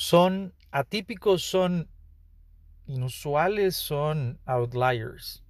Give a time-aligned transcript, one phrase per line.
[0.00, 1.86] ¿Son atípicos, son
[2.86, 5.44] inusuales, son outliers?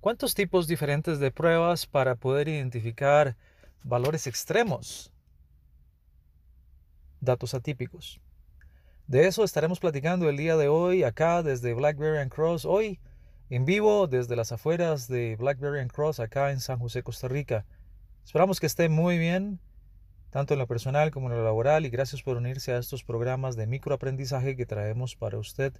[0.00, 3.38] ¿Cuántos tipos diferentes de pruebas para poder identificar
[3.84, 5.10] valores extremos?
[7.22, 8.20] Datos atípicos.
[9.06, 13.00] De eso estaremos platicando el día de hoy acá desde Blackberry and Cross, hoy
[13.48, 17.64] en vivo desde las afueras de Blackberry and Cross acá en San José, Costa Rica.
[18.26, 19.58] Esperamos que esté muy bien,
[20.30, 23.56] tanto en lo personal como en lo laboral, y gracias por unirse a estos programas
[23.56, 25.74] de microaprendizaje que traemos para usted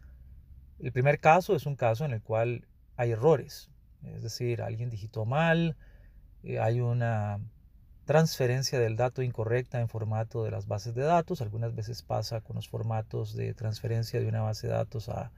[0.78, 3.70] El primer caso es un caso en el cual hay errores,
[4.04, 5.74] es decir, alguien digitó mal,
[6.42, 7.40] eh, hay una
[8.04, 11.40] transferencia del dato incorrecta en formato de las bases de datos.
[11.40, 15.30] Algunas veces pasa con los formatos de transferencia de una base de datos a,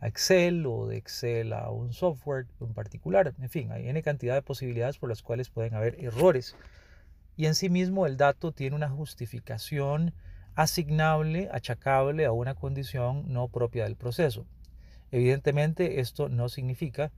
[0.00, 3.34] Excel o de Excel a un software en particular.
[3.40, 6.54] En fin, hay N cantidad de posibilidades por las cuales pueden haber errores.
[7.36, 10.14] Y en sí mismo el dato tiene una justificación
[10.54, 14.46] asignable, achacable a una condición no propia del proceso.
[15.10, 17.10] Evidentemente esto no significa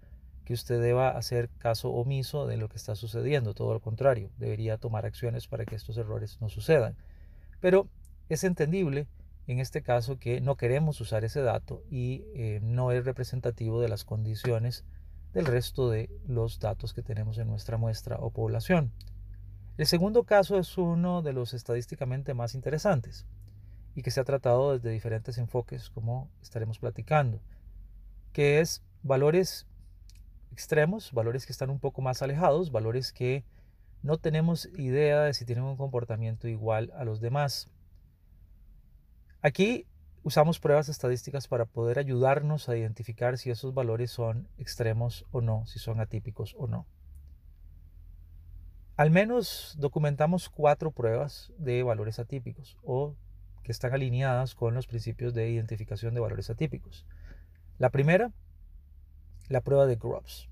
[0.44, 4.78] que usted deba hacer caso omiso de lo que está sucediendo, todo lo contrario, debería
[4.78, 6.96] tomar acciones para que estos errores no sucedan.
[7.60, 7.88] Pero
[8.28, 9.06] es entendible
[9.46, 13.88] en este caso que no queremos usar ese dato y eh, no es representativo de
[13.88, 14.84] las condiciones
[15.32, 18.92] del resto de los datos que tenemos en nuestra muestra o población.
[19.76, 23.26] El segundo caso es uno de los estadísticamente más interesantes
[23.94, 27.40] y que se ha tratado desde diferentes enfoques, como estaremos platicando,
[28.32, 29.66] que es valores
[30.52, 33.44] extremos, valores que están un poco más alejados, valores que
[34.02, 37.70] no tenemos idea de si tienen un comportamiento igual a los demás.
[39.42, 39.86] Aquí
[40.22, 45.66] usamos pruebas estadísticas para poder ayudarnos a identificar si esos valores son extremos o no,
[45.66, 46.86] si son atípicos o no.
[48.96, 53.16] Al menos documentamos cuatro pruebas de valores atípicos o
[53.62, 57.06] que están alineadas con los principios de identificación de valores atípicos.
[57.78, 58.30] La primera
[59.50, 60.48] la prueba de Grubbs.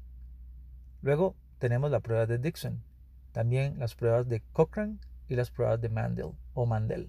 [1.02, 2.82] Luego tenemos la prueba de Dixon,
[3.30, 4.98] también las pruebas de Cochrane
[5.28, 7.08] y las pruebas de Mandel o Mandel,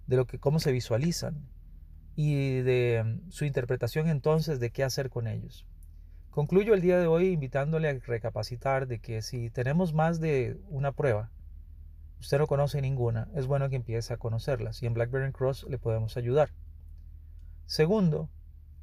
[0.07, 1.47] de lo que cómo se visualizan
[2.21, 5.65] y de su interpretación entonces de qué hacer con ellos.
[6.31, 10.91] Concluyo el día de hoy invitándole a recapacitar de que si tenemos más de una
[10.91, 11.31] prueba,
[12.19, 15.77] usted no conoce ninguna, es bueno que empiece a conocerlas y en BlackBerry Cross le
[15.77, 16.49] podemos ayudar.
[17.67, 18.29] Segundo,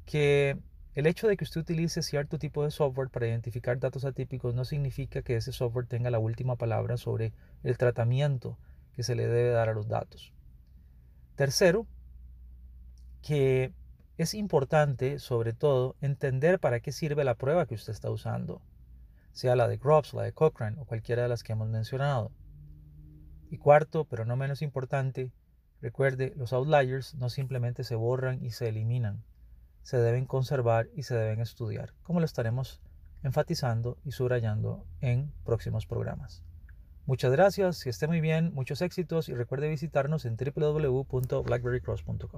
[0.07, 0.57] que
[0.97, 4.65] El hecho de que usted utilice cierto tipo de software para identificar datos atípicos no
[4.65, 8.57] significa que ese software tenga la última palabra sobre el tratamiento
[8.93, 10.33] que se le debe dar a los datos.
[11.35, 11.85] Tercero,
[13.21, 13.73] que
[14.17, 18.61] es importante, sobre todo, entender para qué sirve la prueba que usted está usando,
[19.31, 22.31] sea la de Groves, la de Cochrane o cualquiera de las que hemos mencionado.
[23.49, 25.31] Y cuarto, pero no menos importante,
[25.81, 29.23] recuerde, los outliers no simplemente se borran y se eliminan,
[29.83, 32.81] se deben conservar y se deben estudiar, como lo estaremos
[33.23, 36.43] enfatizando y subrayando en próximos programas.
[37.05, 42.29] Muchas gracias, que esté muy bien, muchos éxitos y recuerde visitarnos en www.blackberrycross.com.